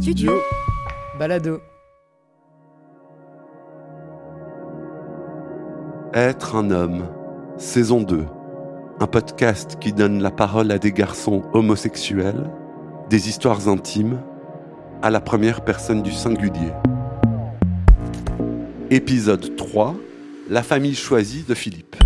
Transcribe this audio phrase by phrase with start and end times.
[0.00, 0.32] Studio.
[1.18, 1.60] Balado.
[6.14, 7.08] Être un homme,
[7.56, 8.24] saison 2.
[9.00, 12.48] Un podcast qui donne la parole à des garçons homosexuels,
[13.10, 14.22] des histoires intimes,
[15.02, 16.72] à la première personne du singulier.
[18.90, 19.96] Épisode 3.
[20.48, 21.96] La famille choisie de Philippe.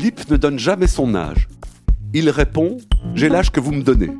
[0.00, 1.46] Philippe ne donne jamais son âge.
[2.14, 2.78] Il répond⁇
[3.14, 4.06] J'ai l'âge que vous me donnez⁇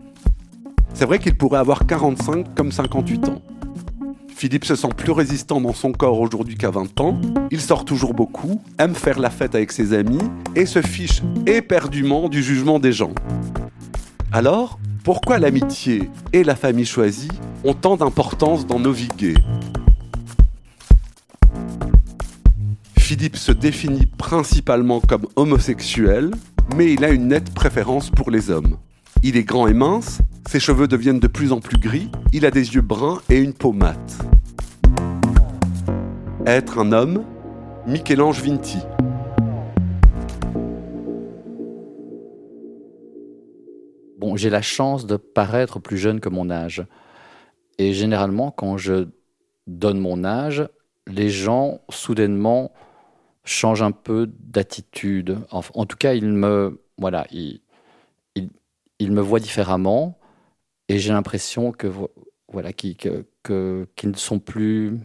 [0.92, 3.40] C'est vrai qu'il pourrait avoir 45 comme 58 ans.
[4.28, 7.18] Philippe se sent plus résistant dans son corps aujourd'hui qu'à 20 ans.
[7.50, 10.20] Il sort toujours beaucoup, aime faire la fête avec ses amis
[10.54, 13.14] et se fiche éperdument du jugement des gens.
[14.32, 17.30] Alors, pourquoi l'amitié et la famille choisie
[17.64, 19.08] ont tant d'importance dans nos vies
[23.10, 26.30] Philippe se définit principalement comme homosexuel,
[26.76, 28.76] mais il a une nette préférence pour les hommes.
[29.24, 32.52] Il est grand et mince, ses cheveux deviennent de plus en plus gris, il a
[32.52, 34.16] des yeux bruns et une peau mate.
[36.46, 37.24] Être un homme,
[37.84, 38.78] Michel-Ange Vinti.
[44.20, 46.86] Bon, j'ai la chance de paraître plus jeune que mon âge.
[47.76, 49.08] Et généralement, quand je
[49.66, 50.64] donne mon âge,
[51.08, 52.70] les gens, soudainement,
[53.44, 55.38] change un peu d'attitude.
[55.50, 57.60] En, tout cas, il me, voilà, il,
[59.00, 60.18] me voit différemment
[60.88, 61.90] et j'ai l'impression que,
[62.52, 62.96] voilà, qu'ils
[63.48, 64.98] ne sont plus,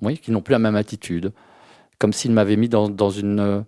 [0.00, 1.32] oui, qu'ils n'ont plus la même attitude,
[1.98, 3.64] comme s'il m'avait mis dans, dans, une,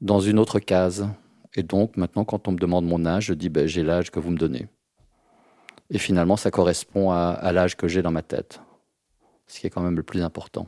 [0.00, 1.08] dans une autre case.
[1.54, 4.18] Et donc, maintenant, quand on me demande mon âge, je dis, ben, j'ai l'âge que
[4.18, 4.66] vous me donnez.
[5.90, 8.60] Et finalement, ça correspond à l'âge que j'ai dans ma tête,
[9.46, 10.66] ce qui est quand même le plus important.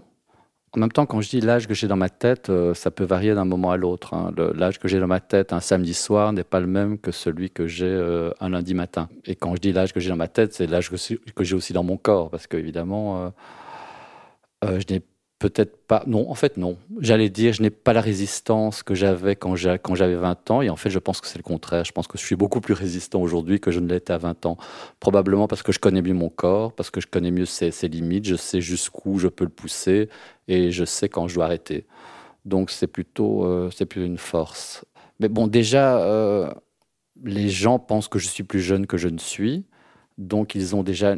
[0.77, 3.05] En même temps, quand je dis l'âge que j'ai dans ma tête, euh, ça peut
[3.05, 4.13] varier d'un moment à l'autre.
[4.13, 4.33] Hein.
[4.57, 7.51] L'âge que j'ai dans ma tête un samedi soir n'est pas le même que celui
[7.51, 9.09] que j'ai euh, un lundi matin.
[9.25, 10.97] Et quand je dis l'âge que j'ai dans ma tête, c'est l'âge que,
[11.45, 13.33] j'ai aussi dans mon corps, parce qu'évidemment,
[14.65, 15.01] euh, je n'ai
[15.39, 16.03] peut-être pas.
[16.07, 16.77] Non, en fait, non.
[17.01, 20.63] J'allais dire, je n'ai pas la résistance que j'avais quand j'avais 20 ans.
[20.63, 21.85] Et en fait, je pense que c'est le contraire.
[21.85, 24.47] Je pense que je suis beaucoup plus résistant aujourd'hui que je ne l'étais à 20
[24.47, 24.57] ans.
[25.01, 28.27] Probablement parce que je connais mieux mon corps, parce que je connais mieux ses, limites,
[28.27, 30.09] je sais jusqu'où je peux le pousser
[30.49, 31.87] et je sais quand je dois arrêter.
[32.45, 34.85] Donc, c'est plutôt, euh, plutôt une force.
[35.21, 36.53] Mais bon, déjà, euh,
[37.23, 39.65] les gens pensent que je suis plus jeune que je ne suis.
[40.19, 41.17] Donc, ils ont déjà.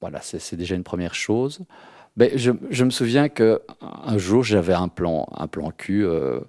[0.00, 1.64] Voilà, c'est déjà une première chose.
[2.16, 3.58] Ben, je, me souviens qu'un
[4.16, 6.40] jour, j'avais un plan, un plan cul euh,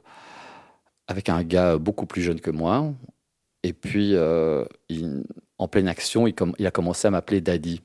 [1.08, 2.94] avec un gars beaucoup plus jeune que moi.
[3.64, 4.64] Et puis, euh,
[5.58, 7.82] en pleine action, il, a commencé à m'appeler Daddy.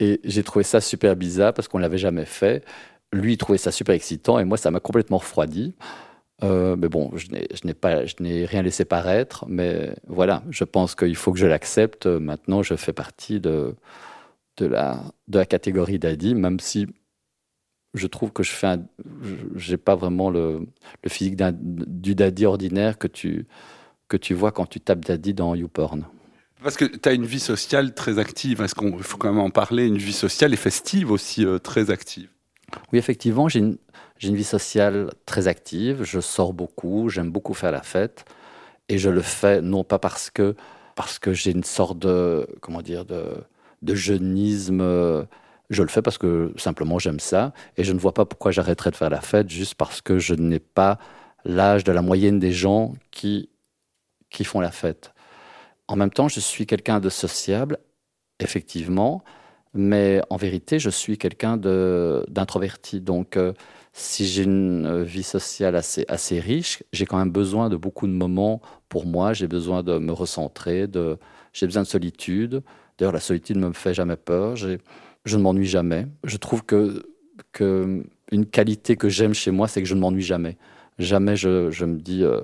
[0.00, 2.64] Et, j'ai trouvé ça super bizarre parce qu'on ne l'avait jamais fait.
[3.12, 5.74] Lui, il trouvait ça super excitant et moi, ça m'a complètement refroidi.
[6.42, 9.44] Euh, mais bon, je n'ai rien laissé paraître.
[9.46, 12.06] Mais voilà, je pense qu'il faut que je l'accepte.
[12.06, 13.76] Maintenant, je fais partie de,
[14.56, 16.86] de la, de la catégorie daddy, même si
[17.94, 18.78] je trouve que je fais
[19.54, 20.66] j'ai pas vraiment le,
[21.02, 23.46] le physique du daddy ordinaire que tu,
[24.08, 26.06] que tu vois quand tu tapes daddy dans YouPorn.
[26.62, 28.60] Parce que tu as une vie sociale très active.
[28.62, 31.90] Est-ce qu'on faut quand même en parler Une vie sociale et festive aussi euh, très
[31.90, 32.30] active?
[32.92, 33.78] Oui, effectivement, j'ai une,
[34.18, 36.04] j'ai une vie sociale très active.
[36.04, 38.24] Je sors beaucoup, j'aime beaucoup faire la fête.
[38.88, 40.54] Et je le fais non pas parce que,
[40.94, 43.34] parce que j'ai une sorte de, comment dire, de,
[43.82, 44.80] de jeunisme.
[44.80, 45.24] Euh,
[45.70, 48.90] je le fais parce que simplement j'aime ça et je ne vois pas pourquoi j'arrêterais
[48.90, 50.98] de faire la fête juste parce que je n'ai pas
[51.44, 53.48] l'âge de la moyenne des gens qui,
[54.30, 55.12] qui font la fête.
[55.88, 57.78] En même temps, je suis quelqu'un de sociable,
[58.38, 59.24] effectivement,
[59.74, 63.00] mais en vérité, je suis quelqu'un d'introverti.
[63.00, 63.52] Donc, euh,
[63.92, 68.12] si j'ai une vie sociale assez, assez riche, j'ai quand même besoin de beaucoup de
[68.12, 69.32] moments pour moi.
[69.32, 70.86] J'ai besoin de me recentrer,
[71.52, 72.62] j'ai besoin de solitude.
[72.98, 74.56] D'ailleurs, la solitude ne me fait jamais peur.
[74.56, 74.78] Je
[75.26, 76.06] ne m'ennuie jamais.
[76.24, 77.02] Je trouve que,
[77.52, 80.56] que une qualité que j'aime chez moi, c'est que je ne m'ennuie jamais.
[80.98, 82.40] Jamais je, me dis euh,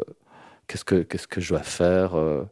[0.67, 2.15] qu'est-ce que qu'est-ce que je dois faire.
[2.15, 2.45] Euh.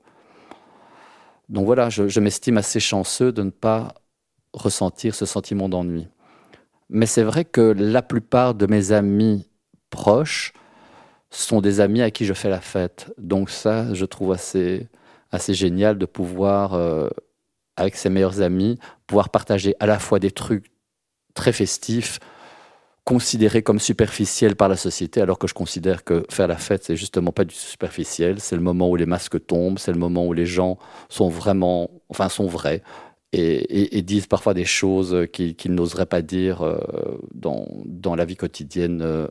[1.48, 3.94] Donc voilà, je, m'estime assez chanceux de ne pas
[4.52, 6.08] ressentir ce sentiment d'ennui.
[6.88, 9.48] Mais c'est vrai que la plupart de mes amis
[9.90, 10.52] proches
[11.30, 13.12] sont des amis à qui je fais la fête.
[13.18, 14.88] Donc ça, je trouve assez,
[15.30, 17.08] assez génial de pouvoir euh,
[17.76, 20.70] avec ses meilleurs amis, pouvoir partager à la fois des trucs
[21.34, 22.18] très festifs,
[23.04, 26.96] considérés comme superficiels par la société, alors que je considère que faire la fête, c'est
[26.96, 28.40] justement pas du superficiel.
[28.40, 30.76] C'est le moment où les masques tombent, c'est le moment où les gens
[31.08, 32.82] sont vraiment, enfin, sont vrais
[33.32, 36.78] et, disent parfois des choses qu'ils n'oseraient pas dire euh,
[37.34, 39.28] dans, dans, la vie quotidienne euh,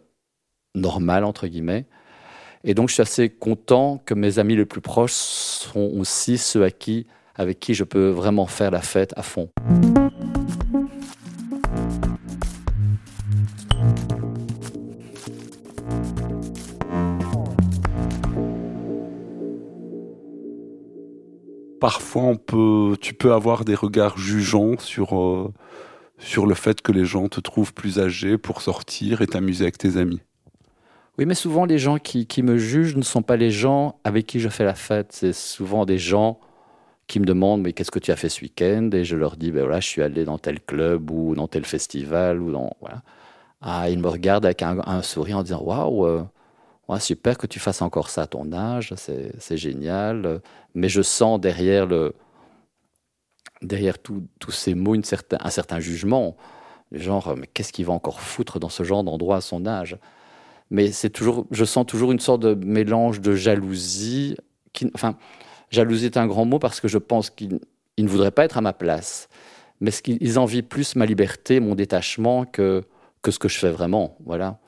[0.75, 1.86] normal, entre guillemets.
[2.63, 6.63] Et donc, je suis assez content que mes amis les plus proches sont aussi ceux
[6.63, 9.49] à qui, avec qui je peux vraiment faire la fête à fond.
[21.79, 25.53] Parfois, on peut, tu peux avoir des regards jugeants sur, euh,
[26.17, 29.77] sur le fait que les gens te trouvent plus âgé pour sortir et t'amuser avec
[29.77, 30.21] tes amis.
[31.17, 34.25] Oui, mais souvent, les gens qui, qui, me jugent ne sont pas les gens avec
[34.25, 35.09] qui je fais la fête.
[35.11, 36.39] C'est souvent des gens
[37.07, 38.90] qui me demandent Mais qu'est-ce que tu as fait ce week-end?
[38.94, 41.66] Et je leur dis ben voilà, Je suis allé dans tel club ou dans tel
[41.66, 42.42] festival.
[42.42, 43.02] ou dans voilà.
[43.62, 46.24] Ah, ils me regardent avec un, sourire en disant Waouh, euh,
[47.00, 50.42] super que tu fasses encore ça à ton âge, c'est génial.
[50.75, 52.13] Mais je sens derrière, le,
[53.62, 56.38] derrière tous ces mots une certain, un certain jugement.
[56.92, 59.98] Genre, mais qu'est-ce qu'il va encore foutre dans ce genre d'endroit à son âge?
[60.69, 64.38] Mais toujours, je sens toujours une sorte de mélange de jalousie.
[64.74, 65.16] Qui, enfin,
[65.69, 67.59] jalousie est un grand mot parce que je pense qu'ils
[67.97, 69.29] ne voudraient pas être à ma place.
[69.81, 72.83] Mais ce qu'ils envient plus ma liberté, mon détachement que,
[73.21, 74.17] que ce que je fais vraiment.
[74.25, 74.59] Voilà.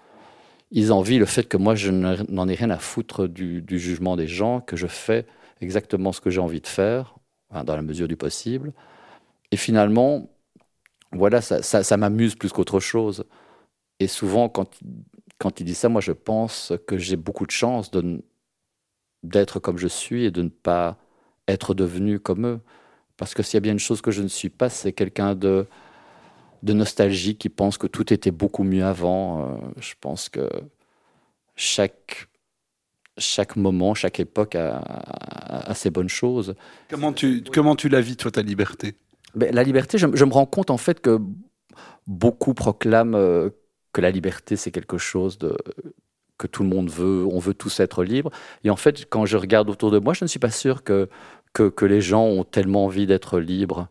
[0.71, 4.27] Ils envient le fait que moi, je n'en ai rien à foutre du, jugement des
[4.27, 5.25] gens, que je fais
[5.61, 7.15] exactement ce que j'ai envie de faire,
[7.63, 8.73] dans la mesure du possible.
[9.51, 10.29] Et finalement,
[11.13, 13.23] voilà, ça, m'amuse plus qu'autre chose.
[13.99, 14.69] Et souvent, quand
[15.37, 17.91] quand il dit ça, moi je pense que j'ai beaucoup de chance
[19.23, 20.97] d'être comme je suis et de ne pas
[21.47, 22.59] être devenu comme eux.
[23.17, 25.33] Parce que s'il y a bien une chose que je ne suis pas, c'est quelqu'un
[25.33, 25.65] de,
[26.63, 29.41] de nostalgique qui pense que tout était beaucoup mieux avant.
[29.41, 30.47] Euh, je pense que
[31.55, 32.27] chaque,
[33.17, 36.53] chaque moment, chaque époque a, a, ses bonnes choses.
[36.89, 38.95] Comment tu, comment tu la vis, toi, ta liberté?
[39.33, 41.19] Ben, La liberté, je, je, me rends compte en fait que
[42.05, 43.49] beaucoup proclament euh,
[43.93, 45.57] que la liberté, c'est quelque chose de,
[46.37, 48.31] que tout le monde veut, on veut tous être libres.
[48.63, 51.09] Et en fait, quand je regarde autour de moi, je ne suis pas sûr que,
[51.53, 53.87] que, les gens ont tellement envie d'être libres.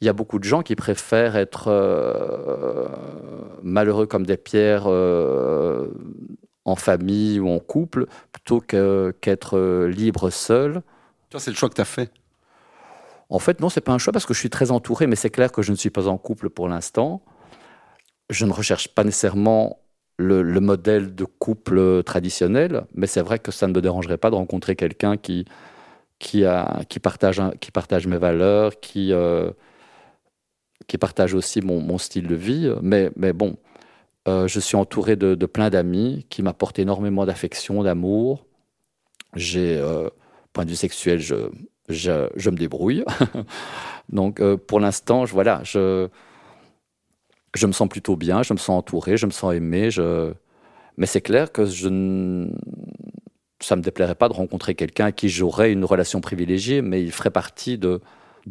[0.00, 2.88] Il y a beaucoup de gens qui préfèrent être euh,
[3.62, 5.88] malheureux comme des pierres euh,
[6.64, 10.82] en famille ou en couple plutôt qu'être libre seul.
[11.28, 12.10] Toi, c'est le choix que tu as fait?
[13.28, 15.30] En fait, non, c'est pas un choix parce que je suis très entouré, mais c'est
[15.30, 17.22] clair que je ne suis pas en couple pour l'instant
[18.30, 19.80] je ne recherche pas nécessairement
[20.20, 24.34] le, modèle de couple traditionnel, mais c'est vrai que ça ne me dérangerait pas de
[24.34, 25.46] rencontrer quelqu'un qui,
[26.18, 26.44] qui,
[26.88, 29.50] qui, partage, qui partage mes valeurs, qui, euh,
[30.86, 32.72] qui partage aussi mon, mon, style de vie.
[32.82, 33.56] Mais, mais bon,
[34.28, 38.44] euh, je suis entouré de, plein d'amis qui m'apportent énormément d'affection, d'amour.
[39.34, 40.10] J'ai, euh,
[40.52, 41.50] point de vue sexuel, je,
[41.88, 43.04] je, je me débrouille.
[44.10, 46.08] Donc, pour l'instant, je, voilà, je
[47.54, 49.88] je me sens plutôt bien, je me sens entouré, je me sens aimé.
[50.96, 52.48] Mais c'est clair que je ne...
[53.60, 57.12] ça me déplairait pas de rencontrer quelqu'un à qui j'aurais une relation privilégiée, mais il
[57.12, 58.00] ferait partie de,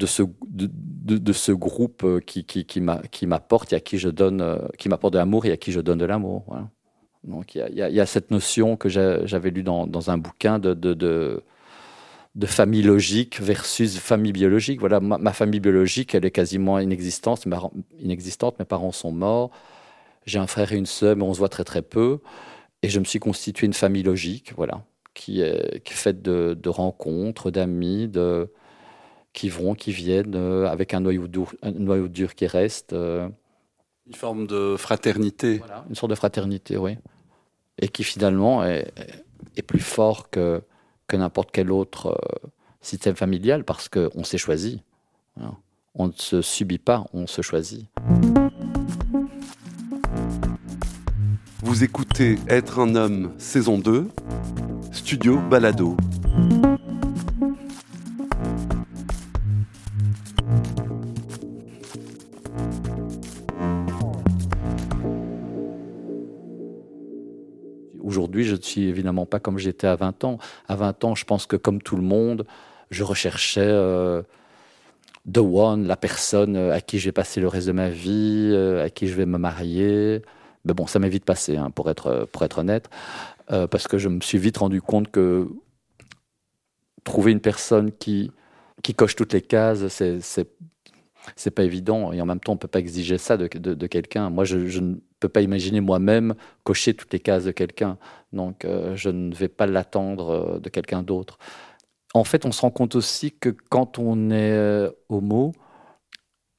[0.06, 5.45] ce, groupe euh, qui, m'apporte et à qui je donne, euh, qui m'apporte de l'amour
[5.45, 6.45] et à qui je donne de l'amour.
[7.24, 10.74] Donc il y, a, cette notion que j'avais lue dans, un bouquin de
[12.46, 14.80] famille logique versus famille biologique.
[14.80, 17.46] Voilà, ma, famille biologique, elle est quasiment inexistante.
[18.00, 18.60] inexistante.
[18.60, 19.52] Mes parents sont morts.
[20.26, 22.20] J'ai un frère et une sœur, mais on se voit très très peu.
[22.81, 24.83] Et je me suis constitué une famille logique, voilà,
[25.14, 28.52] qui est, faite de, rencontres, d'amis, de
[29.33, 32.94] qui vont, qui viennent, euh, avec un noyau, dur, un noyau dur qui reste.
[32.94, 33.30] Euh.
[34.07, 35.57] Une forme de fraternité.
[35.59, 36.98] Voilà, une sorte de fraternité, oui.
[37.80, 38.92] Et qui finalement est,
[39.56, 40.64] est plus fort que,
[41.09, 42.47] que n'importe quel autre euh,
[42.80, 44.81] système familial parce qu'on s'est choisi.
[45.95, 47.87] On ne se subit pas, on se choisit.
[51.61, 54.07] Vous écoutez Être un homme, saison 2,
[54.92, 55.97] Studio Balado.
[68.69, 70.38] Suis évidemment pas comme j'étais à 20 ans.
[70.68, 72.45] À 20 ans, je pense que comme tout le monde,
[72.92, 74.21] je recherchais euh,
[75.31, 78.49] The One, la personne euh, à qui je vais passer le reste de ma vie,
[78.52, 80.21] euh, à qui je vais me marier.
[80.66, 82.90] Mais bon, ça m'est vite passé, hein, pour, être, pour être honnête,
[83.47, 85.47] parce que je me suis vite rendu compte que
[87.04, 88.31] trouver une personne qui,
[88.83, 90.47] qui coche toutes les cases, c'est
[91.36, 94.30] c'est pas évident et en même temps on peut pas exiger ça de, de, quelqu'un.
[94.30, 97.98] Moi je, ne peux pas imaginer moi-même cocher toutes les cases de quelqu'un,
[98.33, 101.38] donc euh, je ne vais pas l'attendre euh, de quelqu'un d'autre.
[102.14, 105.52] En fait, on se rend compte aussi que quand on est euh, homo,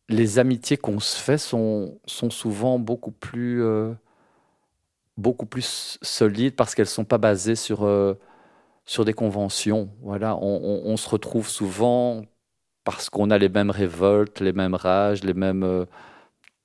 [0.08, 3.62] les amitiés qu'on se fait sont, sont souvent beaucoup plus
[5.16, 7.88] beaucoup plus solides parce qu'elles ne sont pas basées sur,
[8.86, 9.88] sur des conventions.
[10.02, 12.22] Voilà, on, se retrouve souvent
[12.84, 15.62] parce qu'on a les mêmes révoltes, les mêmes rages, les mêmes.
[15.62, 15.84] Euh,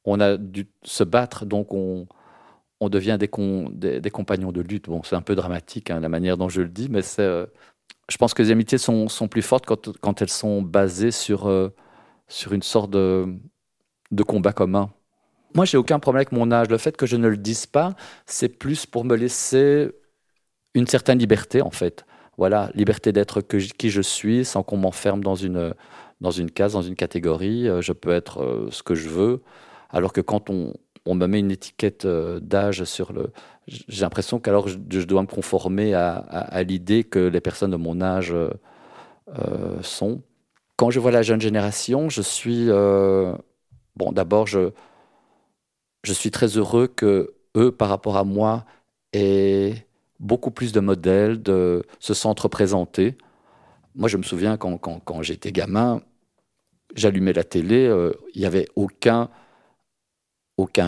[0.06, 2.08] on a dû se battre, donc on,
[2.80, 4.88] on devient des, des, compagnons de lutte.
[4.88, 7.22] Bon, c'est un peu dramatique hein, la manière dont je le dis, mais c'est.
[7.22, 7.46] Euh,
[8.10, 11.52] je pense que les amitiés sont, sont plus fortes quand, quand, elles sont basées sur,
[12.28, 13.26] sur une sorte de,
[14.12, 14.92] de combat commun.
[15.56, 16.70] Moi, j'ai aucun problème avec mon âge.
[16.70, 17.96] Le fait que je ne le dise pas,
[18.28, 19.90] c'est plus pour me laisser
[20.76, 22.06] une certaine liberté, en fait.
[22.38, 25.74] Voilà, liberté d'être qui je suis sans qu'on m'enferme dans une,
[26.22, 27.68] dans une case, dans une catégorie.
[27.68, 29.42] Euh, je peux être euh, ce que je veux.
[29.90, 30.74] Alors que quand on,
[31.08, 33.32] me met une étiquette euh, d'âge sur le.
[33.68, 38.32] J'ai l'impression qu'alors je, dois me conformer à, l'idée que les personnes de mon âge
[39.82, 40.22] sont.
[40.78, 42.68] Quand je vois la jeune génération, je suis.
[42.68, 44.70] Bon, d'abord, je,
[46.04, 48.66] je suis très heureux que eux, par rapport à moi,
[49.14, 49.88] aient
[50.20, 53.18] beaucoup plus de modèles, de se sentent représentés.
[53.96, 56.02] Moi, je me souviens quand, j'étais gamin,
[56.96, 59.30] j'allumais la télé, euh, il n'y avait aucun,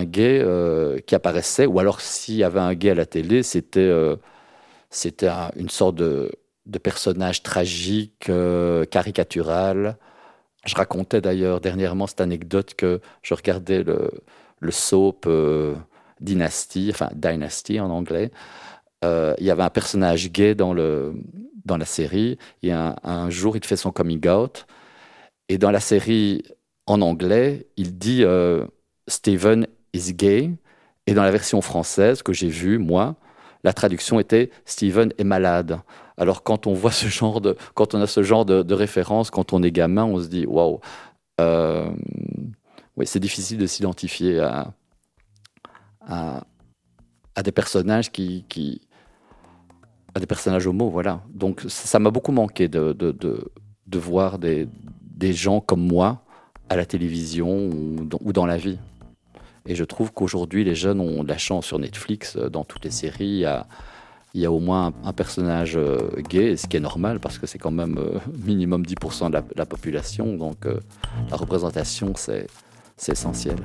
[0.04, 3.80] gay euh, qui apparaissait, ou alors s'il y avait un gay à la télé, c'était
[3.80, 4.18] euh,
[5.56, 6.32] une sorte de,
[6.84, 8.30] personnage tragique,
[8.92, 9.98] caricatural.
[10.66, 15.30] Je racontais d'ailleurs dernièrement cette anecdote que je regardais le, soap
[16.20, 18.32] Dynasty, enfin Dynasty en anglais.
[19.04, 21.14] Il y avait un personnage gay dans, le,
[21.68, 22.40] dans la série.
[22.64, 24.66] Et un, un, jour, il fait son coming out.
[25.50, 26.44] Et dans la série
[26.88, 28.66] en anglais, il dit euh,
[29.08, 30.52] Steven is gay.
[31.06, 33.16] Et dans la version française que j'ai vue, moi,
[33.64, 35.80] la traduction était Steven est malade.
[36.18, 39.54] Alors quand on voit ce genre de, quand on a ce genre de, référence, quand
[39.54, 40.80] on est gamin, on se dit waouh.
[41.40, 41.90] Euh,
[42.96, 44.74] oui, c'est difficile de s'identifier à,
[46.08, 48.82] à, des personnages qui, qui,
[50.18, 51.22] à des personnages homo, voilà.
[51.34, 54.68] Donc ça m'a beaucoup manqué de, de, de, voir des,
[55.02, 56.24] des, gens comme moi
[56.70, 58.80] à la télévision ou dans, la vie.
[59.68, 62.84] Et je trouve qu'aujourd'hui, les jeunes ont de la chance sur Netflix, euh, dans toutes
[62.84, 63.68] les séries, il y a,
[64.34, 67.46] il y a au moins un, personnage euh, gay, ce qui est normal parce que
[67.46, 70.36] c'est quand même euh, minimum 10% de la, la, population.
[70.36, 70.66] Donc
[71.30, 72.48] la représentation, c'est
[73.08, 73.58] essentiel.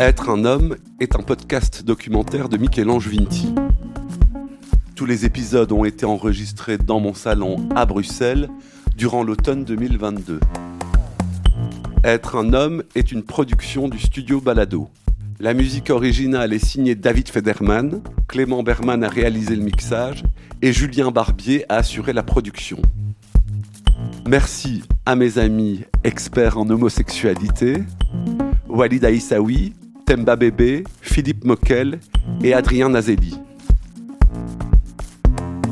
[0.00, 3.54] Être un homme est un podcast documentaire de Michel-Ange Vinti.
[4.96, 8.48] Tous les épisodes ont été enregistrés dans mon salon à Bruxelles
[8.96, 10.40] durant l'automne 2022.
[12.02, 14.88] Être un homme est une production du studio Balado.
[15.38, 20.24] La musique originale est signée David Federman, Clément Berman a réalisé le mixage
[20.62, 22.80] et Julien Barbier a assuré la production.
[24.26, 27.82] Merci à mes amis experts en homosexualité,
[28.66, 29.74] Walid Aïssaoui,
[30.10, 32.00] Temba Bébé, Philippe Moquel
[32.42, 33.38] et Adrien Nazelli.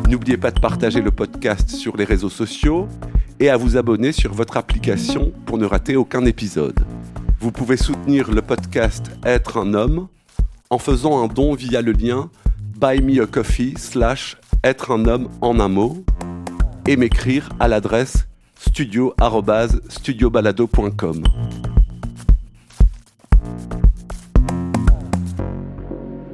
[0.09, 2.87] N'oubliez pas de partager le podcast sur les réseaux sociaux
[3.40, 6.78] et à vous abonner sur votre application pour ne rater aucun épisode.
[7.40, 10.07] Vous pouvez soutenir le podcast Être un homme
[10.71, 12.30] en faisant un don via le lien
[12.80, 16.04] buy me a coffee slash être un homme en un mot
[16.87, 21.25] et m'écrire à l'adresse studio@studiobalado.com.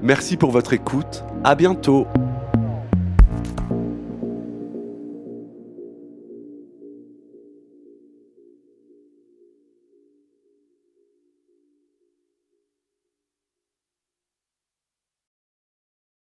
[0.04, 1.24] Merci pour votre écoute.
[1.44, 2.06] À bientôt.